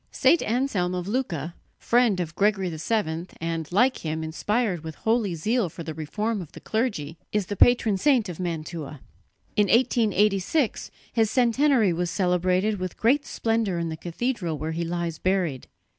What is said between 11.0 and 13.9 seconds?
his centenary was celebrated with great splendour in